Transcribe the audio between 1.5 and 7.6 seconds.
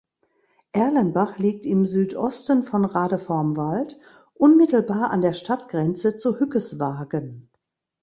im Südosten von Radevormwald unmittelbar an der Stadtgrenze zu Hückeswagen.